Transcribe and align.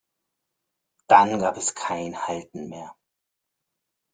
Dann 1.05 1.37
gab 1.37 1.57
es 1.57 1.75
kein 1.75 2.27
Halten 2.27 2.69
mehr. 2.69 2.95